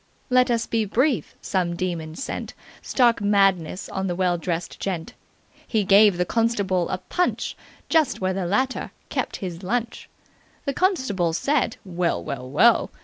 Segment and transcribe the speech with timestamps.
[0.31, 1.35] Let us be brief.
[1.43, 5.13] Some demon sent stark madness on the well dressed gent.
[5.67, 7.55] He gave the constable a punch
[7.87, 10.09] just where the latter kept his lunch.
[10.65, 12.23] The constable said 'Well!
[12.23, 12.49] Well!
[12.49, 12.89] Well!'